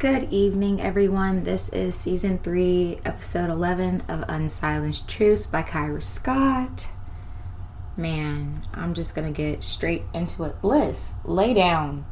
[0.00, 1.44] Good evening, everyone.
[1.44, 6.90] This is season three, episode 11 of Unsilenced Truths by Kyra Scott.
[7.98, 10.58] Man, I'm just gonna get straight into it.
[10.62, 12.06] Bliss, lay down.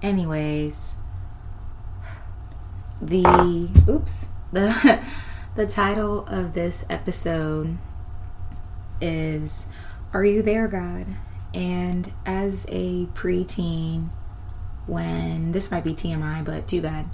[0.00, 0.94] Anyways,
[3.02, 5.02] the oops, the
[5.56, 7.78] the title of this episode
[9.00, 9.66] is
[10.12, 11.06] Are You There, God?
[11.52, 14.10] And as a preteen,
[14.88, 17.06] when this might be TMI, but too bad.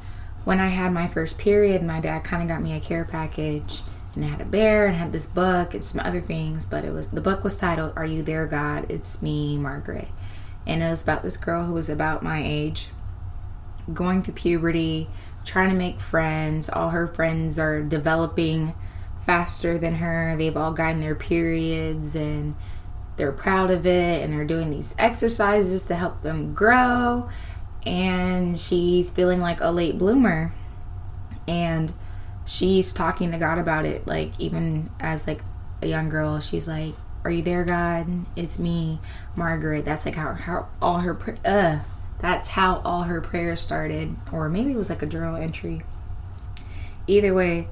[0.45, 3.83] When I had my first period, my dad kind of got me a care package
[4.15, 6.93] and it had a bear and had this book and some other things, but it
[6.93, 8.87] was the book was titled Are You There God?
[8.91, 10.09] It's Me, Margaret.
[10.67, 12.89] And it was about this girl who was about my age,
[13.93, 15.09] going through puberty,
[15.45, 16.69] trying to make friends.
[16.69, 18.75] All her friends are developing
[19.27, 20.37] faster than her.
[20.37, 22.55] They've all gotten their periods and
[23.17, 27.29] they're proud of it and they're doing these exercises to help them grow
[27.87, 30.53] and she's feeling like a late bloomer.
[31.47, 31.93] And
[32.47, 35.41] she's talking to god about it like even as like
[35.81, 36.93] a young girl she's like
[37.25, 38.07] are you there god?
[38.37, 39.01] It's me
[39.35, 39.85] margaret.
[39.85, 41.81] That's like how, how all her uh
[42.21, 44.15] that's how all her prayers started.
[44.31, 45.83] Or maybe it was like a journal entry.
[47.07, 47.69] Either way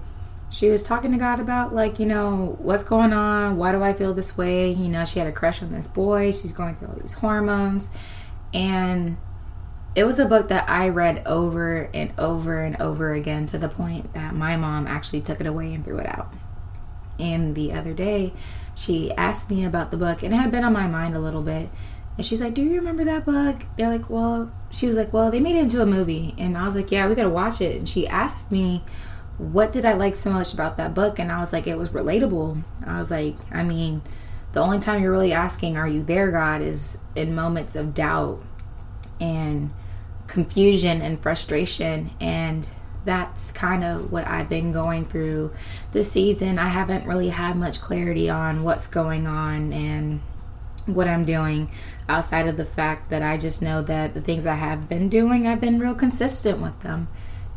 [0.51, 3.57] she was talking to god about like you know what's going on?
[3.59, 4.73] Why do i feel this way?
[4.73, 6.33] You know she had a crush on this boy.
[6.33, 7.91] She's going through all these hormones.
[8.55, 9.19] And
[9.95, 13.69] it was a book that I read over and over and over again to the
[13.69, 16.33] point that my mom actually took it away and threw it out.
[17.19, 18.33] And the other day,
[18.75, 21.43] she asked me about the book, and it had been on my mind a little
[21.43, 21.69] bit.
[22.17, 23.65] And she's like, Do you remember that book?
[23.77, 26.35] They're like, Well, she was like, Well, they made it into a movie.
[26.39, 27.77] And I was like, Yeah, we gotta watch it.
[27.77, 28.83] And she asked me,
[29.37, 31.19] What did I like so much about that book?
[31.19, 32.63] And I was like, It was relatable.
[32.87, 34.03] I was like, I mean,
[34.53, 38.43] the only time you're really asking, Are you there, God, is in moments of doubt
[39.21, 39.71] and
[40.27, 42.71] confusion and frustration and
[43.05, 45.53] that's kind of what I've been going through
[45.93, 46.59] this season.
[46.59, 50.21] I haven't really had much clarity on what's going on and
[50.87, 51.71] what I'm doing
[52.09, 55.47] outside of the fact that I just know that the things I have been doing,
[55.47, 57.09] I've been real consistent with them.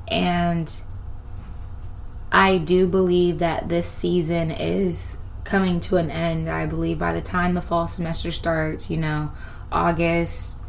[0.07, 0.73] And
[2.31, 6.49] I do believe that this season is coming to an end.
[6.49, 9.31] I believe by the time the fall semester starts, you know,
[9.71, 10.59] August,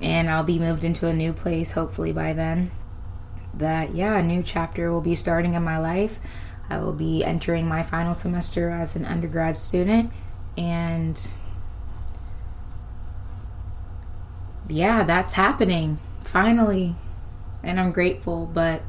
[0.00, 2.70] and I'll be moved into a new place hopefully by then.
[3.54, 6.18] That, yeah, a new chapter will be starting in my life.
[6.68, 10.12] I will be entering my final semester as an undergrad student,
[10.58, 11.30] and
[14.68, 16.96] yeah, that's happening finally,
[17.62, 18.46] and I'm grateful.
[18.46, 18.82] But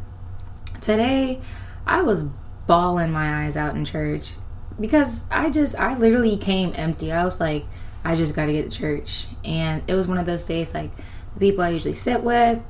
[0.82, 1.40] today,
[1.86, 2.26] I was
[2.66, 4.34] bawling my eyes out in church
[4.80, 7.12] because I just, I literally came empty.
[7.12, 7.66] I was like,
[8.08, 9.28] I just got to get to church.
[9.44, 10.92] And it was one of those days like
[11.34, 12.64] the people I usually sit with,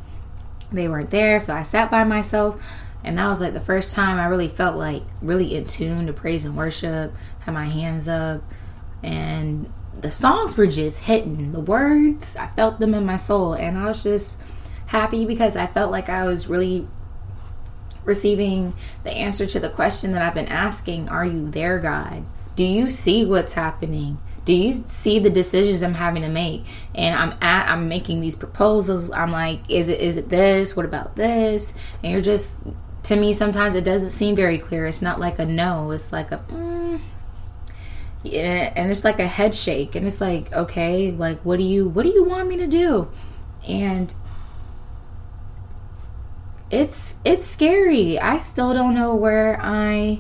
[0.72, 1.40] they weren't there.
[1.40, 2.60] So I sat by myself.
[3.04, 6.14] And that was like the first time I really felt like really in tune to
[6.14, 8.42] praise and worship, had my hands up.
[9.04, 9.72] And
[10.02, 11.52] the songs were just hitting.
[11.52, 13.54] The words, I felt them in my soul.
[13.54, 14.40] And I was just
[14.88, 16.88] happy because I felt like I was really
[18.06, 22.26] receiving the answer to the question that I've been asking Are you there, God?
[22.56, 24.18] Do you see what's happening?
[24.48, 26.64] Do you see the decisions i'm having to make?
[26.96, 29.12] And i'm at i'm making these proposals.
[29.12, 30.74] I'm like is it is it this?
[30.74, 31.74] What about this?
[32.02, 32.58] And you're just
[33.04, 34.86] to me sometimes it doesn't seem very clear.
[34.86, 35.92] It's not like a no.
[35.92, 37.02] It's like a mm,
[38.24, 39.96] yeah and it's like a head shake.
[39.96, 43.10] And it's like okay like what do you what do you want me to do?
[43.68, 44.14] And
[46.72, 48.18] it's it's scary.
[48.18, 50.20] I still don't know where i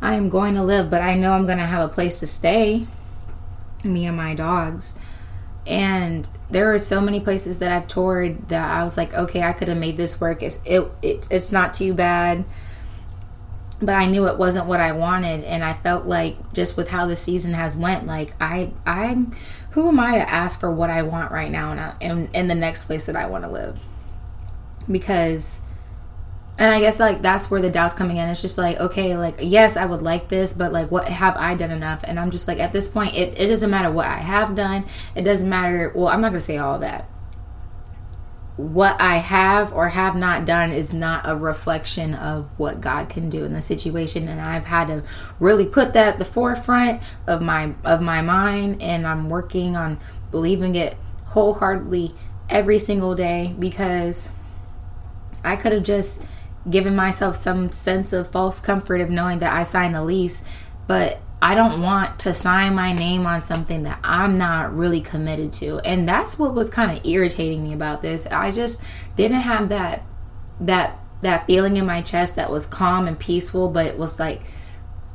[0.00, 2.86] i'm going to live but i know i'm going to have a place to stay
[3.84, 4.94] me and my dogs.
[5.66, 9.52] And there are so many places that I've toured that I was like, okay, I
[9.52, 10.42] could have made this work.
[10.42, 12.44] It's it, it it's not too bad.
[13.80, 17.06] But I knew it wasn't what I wanted and I felt like just with how
[17.06, 19.36] the season has went, like I I'm
[19.72, 22.54] who am I to ask for what I want right now in, in, in the
[22.54, 23.80] next place that I want to live?
[24.90, 25.60] Because
[26.58, 28.28] and I guess like that's where the doubt's coming in.
[28.28, 31.54] It's just like, okay, like yes, I would like this, but like what have I
[31.54, 32.02] done enough?
[32.02, 34.84] And I'm just like at this point it, it doesn't matter what I have done.
[35.14, 37.04] It doesn't matter well, I'm not gonna say all that.
[38.56, 43.28] What I have or have not done is not a reflection of what God can
[43.28, 44.26] do in the situation.
[44.26, 45.04] And I've had to
[45.38, 50.00] really put that at the forefront of my of my mind and I'm working on
[50.32, 50.96] believing it
[51.26, 52.16] wholeheartedly
[52.50, 54.30] every single day because
[55.44, 56.22] I could have just
[56.68, 60.42] giving myself some sense of false comfort of knowing that I signed a lease.
[60.86, 65.52] But I don't want to sign my name on something that I'm not really committed
[65.54, 65.78] to.
[65.80, 68.26] And that's what was kind of irritating me about this.
[68.26, 68.82] I just
[69.16, 70.02] didn't have that
[70.60, 74.42] that that feeling in my chest that was calm and peaceful, but it was like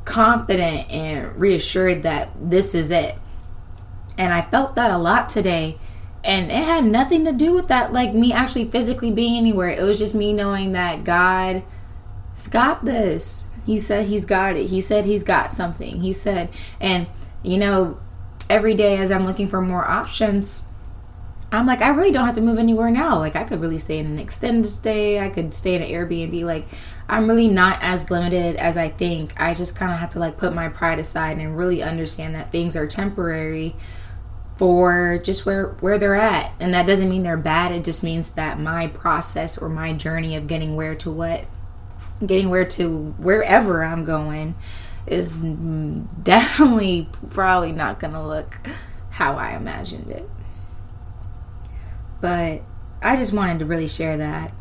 [0.05, 3.15] confident and reassured that this is it.
[4.17, 5.77] And I felt that a lot today.
[6.23, 9.69] And it had nothing to do with that, like me actually physically being anywhere.
[9.69, 11.63] It was just me knowing that god
[12.33, 13.47] has got this.
[13.65, 14.67] He said he's got it.
[14.67, 16.01] He said he's got something.
[16.01, 16.49] He said,
[16.79, 17.07] and
[17.43, 17.99] you know,
[18.49, 20.65] every day as I'm looking for more options,
[21.51, 23.19] I'm like, I really don't have to move anywhere now.
[23.19, 25.19] Like, I could really stay in an extended stay.
[25.19, 26.43] I could stay in an Airbnb.
[26.45, 26.65] Like,
[27.07, 29.39] I'm really not as limited as I think.
[29.39, 32.51] I just kind of have to like put my pride aside and really understand that
[32.51, 33.75] things are temporary
[34.55, 36.53] for just where where they're at.
[36.59, 37.71] And that doesn't mean they're bad.
[37.71, 41.45] It just means that my process or my journey of getting where to what
[42.25, 44.55] getting where to wherever I'm going
[45.07, 45.37] is
[46.23, 48.57] definitely probably not going to look
[49.11, 50.29] how I imagined it.
[52.21, 52.61] But
[53.01, 54.53] I just wanted to really share that.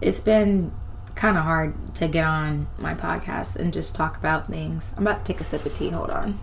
[0.00, 0.72] It's been
[1.14, 4.92] kind of hard to get on my podcast and just talk about things.
[4.96, 5.90] I'm about to take a sip of tea.
[5.90, 6.38] Hold on.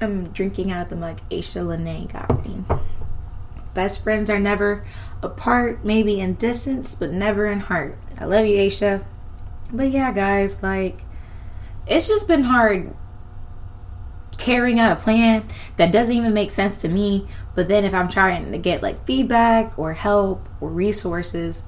[0.00, 2.64] I'm drinking out of the mug Aisha Lene got me.
[3.74, 4.84] Best friends are never
[5.22, 7.96] apart, maybe in distance, but never in heart.
[8.18, 9.04] I love you, Aisha.
[9.72, 11.02] But yeah, guys, like,
[11.86, 12.94] it's just been hard
[14.38, 15.46] carrying out a plan
[15.76, 17.26] that doesn't even make sense to me.
[17.54, 21.64] But then if I'm trying to get like feedback or help or resources,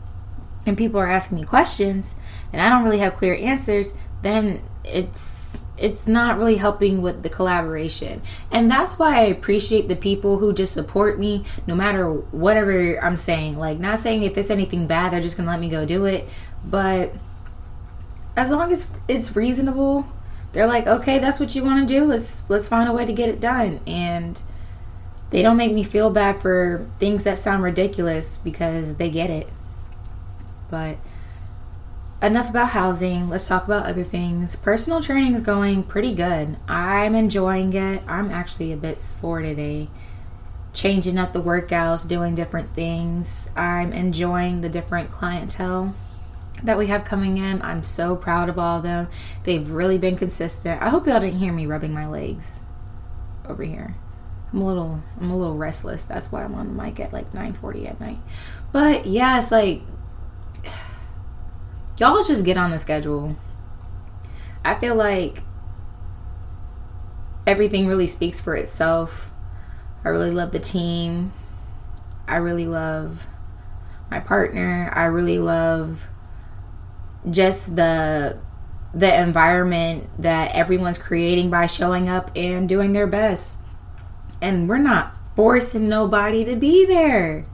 [0.66, 2.14] and people are asking me questions,
[2.52, 5.20] and I don't really have clear answers, then it's
[5.78, 8.20] it's not really helping with the collaboration.
[8.50, 13.16] And that's why I appreciate the people who just support me no matter whatever I'm
[13.16, 13.58] saying.
[13.58, 16.28] Like not saying if it's anything bad, they're just to let me go do it,
[16.64, 17.12] but
[18.36, 20.06] as long as it's reasonable,
[20.52, 22.04] they're like, "Okay, that's what you want to do.
[22.04, 24.40] Let's let's find a way to get it done." And
[25.30, 29.48] they don't make me feel bad for things that sound ridiculous because they get it.
[30.70, 30.96] But
[32.22, 33.28] enough about housing.
[33.28, 34.56] Let's talk about other things.
[34.56, 36.56] Personal training is going pretty good.
[36.68, 38.02] I'm enjoying it.
[38.08, 39.88] I'm actually a bit sore today.
[40.72, 43.48] Changing up the workouts, doing different things.
[43.56, 45.94] I'm enjoying the different clientele
[46.62, 47.62] that we have coming in.
[47.62, 49.08] I'm so proud of all of them.
[49.44, 50.82] They've really been consistent.
[50.82, 52.62] I hope y'all didn't hear me rubbing my legs
[53.48, 53.94] over here.
[54.52, 56.02] I'm a little I'm a little restless.
[56.04, 58.18] That's why I'm on the mic at like 9:40 at night.
[58.72, 59.82] But yeah, it's like
[62.00, 63.36] y'all just get on the schedule.
[64.64, 65.42] I feel like
[67.46, 69.30] everything really speaks for itself.
[70.04, 71.32] I really love the team.
[72.26, 73.26] I really love
[74.10, 74.92] my partner.
[74.94, 76.06] I really love
[77.28, 78.38] just the
[78.94, 83.60] the environment that everyone's creating by showing up and doing their best.
[84.40, 87.44] And we're not forcing nobody to be there.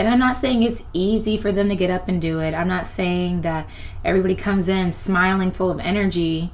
[0.00, 2.54] And I'm not saying it's easy for them to get up and do it.
[2.54, 3.68] I'm not saying that
[4.02, 6.50] everybody comes in smiling, full of energy.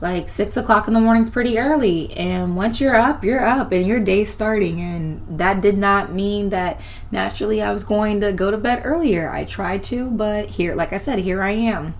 [0.00, 2.12] Like six o'clock in the morning is pretty early.
[2.12, 4.80] And once you're up, you're up and your day's starting.
[4.80, 6.80] And that did not mean that
[7.10, 9.28] naturally I was going to go to bed earlier.
[9.28, 11.94] I tried to, but here, like I said, here I am.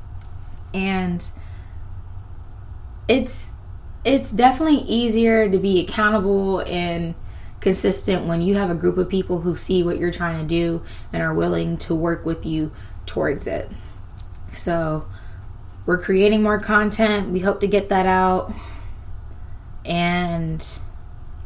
[0.73, 1.29] And
[3.09, 3.51] it's
[4.05, 7.17] it's definitely easier to be accountable and
[7.61, 10.83] consistent when you have a group of people who see what you're trying to do
[11.13, 12.71] and are willing to work with you
[13.07, 13.71] towards it.
[14.51, 15.07] So,
[15.87, 17.31] we're creating more content.
[17.31, 18.53] We hope to get that out.
[19.87, 20.63] And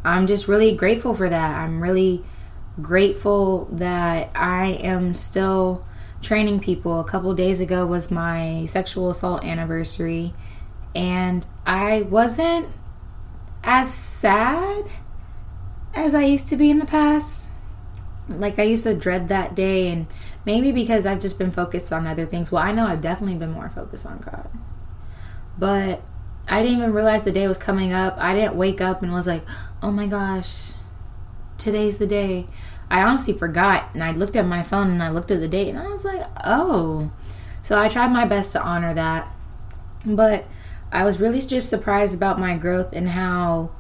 [0.05, 1.59] I'm just really grateful for that.
[1.59, 2.25] I'm really
[2.81, 5.87] grateful that I am still
[6.21, 7.01] training people.
[7.01, 10.33] A couple days ago was my sexual assault anniversary,
[10.95, 12.67] and I wasn't
[13.63, 14.85] as sad
[15.95, 17.49] as I used to be in the past.
[18.29, 20.07] Like I used to dread that day and
[20.47, 22.51] maybe because I've just been focused on other things.
[22.51, 24.49] Well, I know I've definitely been more focused on God.
[25.59, 26.01] But
[26.49, 28.17] I didn't even realize the day was coming up.
[28.19, 29.45] I didn't wake up and was like,
[29.83, 30.73] "Oh my gosh,
[31.59, 32.47] today's the day."
[32.91, 35.69] I honestly forgot and I looked at my phone and I looked at the date
[35.69, 37.11] and I was like, "Oh."
[37.63, 39.29] So I tried my best to honor that.
[40.05, 40.45] But
[40.91, 43.71] I was really just surprised about my growth and how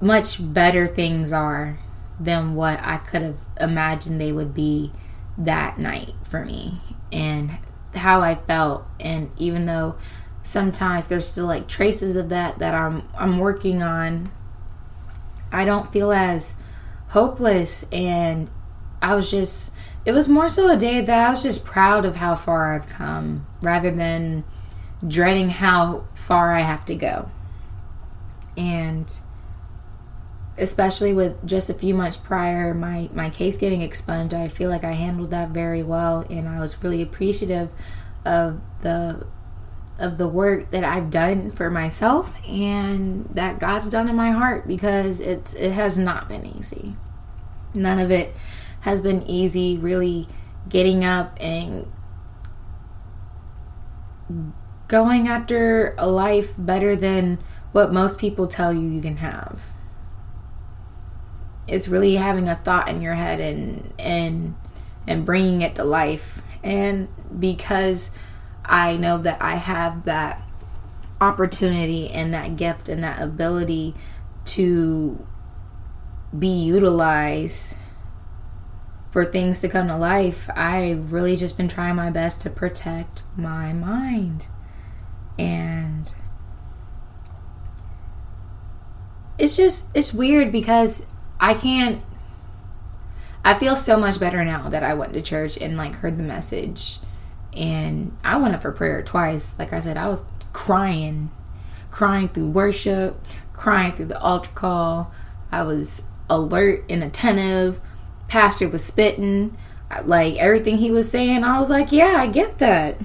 [0.00, 1.78] much better things are
[2.20, 4.92] than what I could have imagined they would be
[5.36, 6.74] that night for me.
[7.12, 7.58] And
[7.94, 8.84] how I felt.
[9.00, 9.96] And even though
[10.42, 14.30] sometimes there's still like traces of that that I'm I'm working on
[15.52, 16.54] I don't feel as
[17.08, 17.84] hopeless.
[17.92, 18.50] And
[19.00, 19.72] I was just
[20.04, 22.86] it was more so a day that I was just proud of how far I've
[22.86, 24.44] come rather than
[25.06, 27.30] dreading how far I have to go.
[28.56, 29.10] And
[30.58, 34.84] especially with just a few months prior my my case getting expunged i feel like
[34.84, 37.72] i handled that very well and i was really appreciative
[38.24, 39.26] of the
[39.98, 44.66] of the work that i've done for myself and that god's done in my heart
[44.66, 46.94] because it's it has not been easy.
[47.74, 48.34] None of it
[48.80, 50.26] has been easy really
[50.68, 51.86] getting up and
[54.86, 57.38] going after a life better than
[57.72, 59.72] what most people tell you you can have
[61.68, 64.54] it's really having a thought in your head and and
[65.06, 66.42] and bringing it to life.
[66.62, 67.08] And
[67.38, 68.10] because
[68.64, 70.42] i know that i have that
[71.20, 73.94] opportunity and that gift and that ability
[74.44, 75.24] to
[76.38, 77.76] be utilized
[79.10, 83.22] for things to come to life i've really just been trying my best to protect
[83.38, 84.48] my mind.
[85.38, 86.12] And
[89.38, 91.06] it's just it's weird because
[91.40, 92.02] I can't.
[93.44, 96.22] I feel so much better now that I went to church and like heard the
[96.22, 96.98] message.
[97.56, 99.54] And I went up for prayer twice.
[99.58, 101.30] Like I said, I was crying,
[101.90, 103.16] crying through worship,
[103.52, 105.12] crying through the altar call.
[105.50, 107.80] I was alert and attentive.
[108.28, 109.56] Pastor was spitting.
[110.04, 112.96] Like everything he was saying, I was like, yeah, I get that.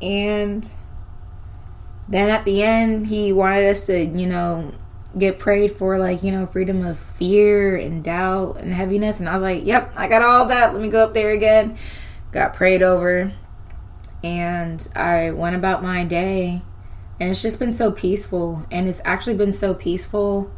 [0.00, 0.68] And
[2.08, 4.72] then at the end, he wanted us to, you know,
[5.16, 9.20] get prayed for like you know freedom of fear and doubt and heaviness.
[9.20, 10.72] And i was like yep i got all that.
[10.72, 11.76] Let me go up there again.
[12.32, 13.32] Got prayed over.
[14.22, 16.62] And i went about my day.
[17.20, 18.66] And it's just been so peaceful.
[18.70, 20.50] And it's actually been so peaceful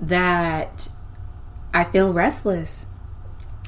[0.00, 0.88] that
[1.74, 2.86] i feel restless.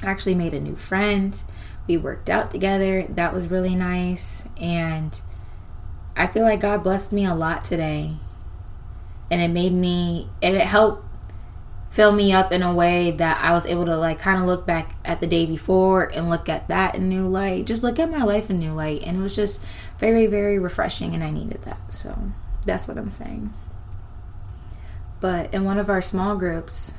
[0.01, 1.41] I actually made a new friend.
[1.87, 3.03] We worked out together.
[3.09, 4.47] That was really nice.
[4.59, 5.19] And
[6.15, 8.13] i feel like god blessed me a lot today
[9.31, 11.05] and it made me and it helped
[11.93, 14.65] fill me up in a way that I was able to like kind of look
[14.65, 17.67] back at the day before and look at that in new light.
[17.67, 19.61] Just look at my life in new light and it was just
[19.99, 21.93] very very refreshing and I needed that.
[21.93, 22.17] So
[22.65, 23.53] that's what I'm saying.
[25.21, 26.95] But in one of our small groups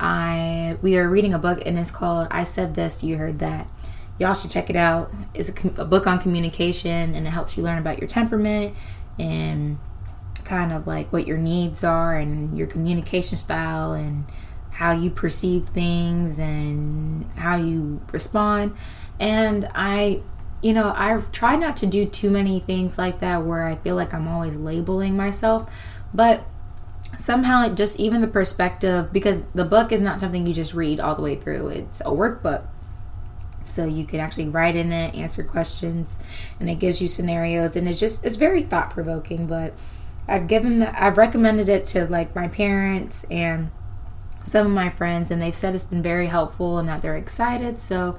[0.00, 3.68] I we are reading a book and it's called I said this you heard that.
[4.18, 5.08] Y'all should check it out.
[5.34, 8.74] It's a, a book on communication and it helps you learn about your temperament
[9.20, 9.78] and
[10.46, 14.24] kind of like what your needs are and your communication style and
[14.70, 18.74] how you perceive things and how you respond.
[19.18, 20.20] And I,
[20.62, 23.96] you know, I've tried not to do too many things like that where I feel
[23.96, 25.70] like I'm always labeling myself,
[26.14, 26.44] but
[27.16, 31.00] somehow it just even the perspective because the book is not something you just read
[31.00, 31.68] all the way through.
[31.68, 32.64] It's a workbook.
[33.62, 36.18] So you can actually write in it, answer questions,
[36.60, 39.72] and it gives you scenarios and it just it's very thought provoking, but
[40.28, 43.70] I've given the, I've recommended it to like my parents and
[44.42, 47.78] some of my friends and they've said it's been very helpful and that they're excited.
[47.78, 48.18] So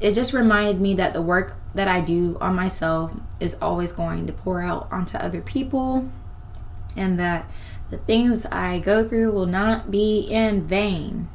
[0.00, 4.26] it just reminded me that the work that I do on myself is always going
[4.26, 6.08] to pour out onto other people
[6.96, 7.50] and that
[7.90, 11.28] the things I go through will not be in vain.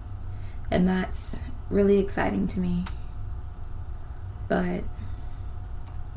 [0.69, 1.39] And that's
[1.69, 2.85] really exciting to me.
[4.47, 4.83] But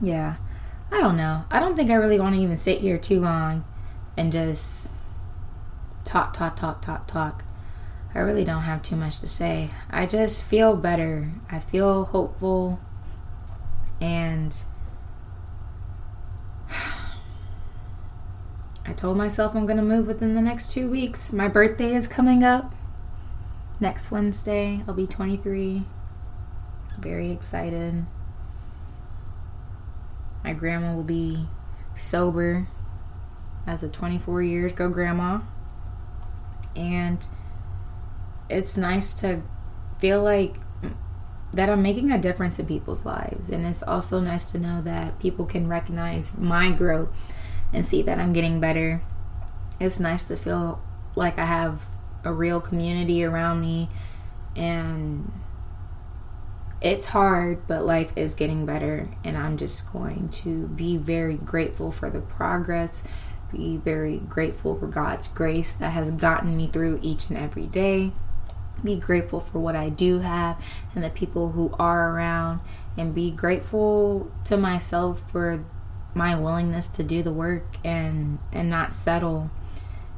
[0.00, 0.36] yeah,
[0.90, 1.44] I don't know.
[1.50, 3.64] I don't think I really want to even sit here too long
[4.16, 4.92] and just
[6.04, 7.44] talk, talk, talk, talk, talk.
[8.14, 9.70] I really don't have too much to say.
[9.90, 11.30] I just feel better.
[11.50, 12.78] I feel hopeful.
[14.00, 14.56] And
[18.86, 21.32] I told myself I'm going to move within the next two weeks.
[21.32, 22.72] My birthday is coming up.
[23.80, 25.82] Next Wednesday, I'll be 23.
[26.98, 28.04] Very excited.
[30.44, 31.46] My grandma will be
[31.96, 32.68] sober
[33.66, 35.40] as a 24 years go grandma.
[36.76, 37.26] And
[38.50, 39.42] it's nice to
[39.98, 40.56] feel like
[41.52, 43.48] that I'm making a difference in people's lives.
[43.48, 47.08] And it's also nice to know that people can recognize my growth
[47.72, 49.02] and see that I'm getting better.
[49.80, 50.82] It's nice to feel
[51.14, 51.82] like I have
[52.24, 53.88] a real community around me
[54.56, 55.30] and
[56.80, 61.90] it's hard, but life is getting better and I'm just going to be very grateful
[61.90, 63.02] for the progress
[63.54, 68.12] be very grateful for God's grace that has gotten me through each and every day.
[68.82, 70.62] Be grateful for what I do have
[70.94, 72.60] and the people who are around,
[72.96, 75.64] and be grateful to myself for
[76.14, 79.50] my willingness to do the work and and not settle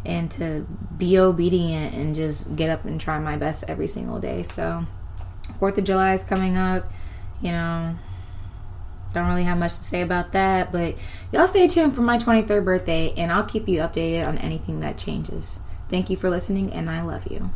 [0.04, 0.66] and to
[0.96, 4.42] be obedient and just get up and try my best every single day.
[4.42, 4.84] So,
[5.58, 6.90] 4th of July is coming up.
[7.42, 7.96] You know,
[9.16, 10.96] don't really have much to say about that, but
[11.32, 14.98] y'all stay tuned for my 23rd birthday and I'll keep you updated on anything that
[14.98, 15.58] changes.
[15.88, 17.50] Thank you for listening, and I love you.